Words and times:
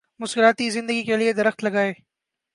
مسکراتی 0.19 0.69
زندگی 0.69 1.03
کے 1.03 1.17
لیے 1.17 1.33
درخت 1.33 1.63
لگائیں۔ 1.63 1.93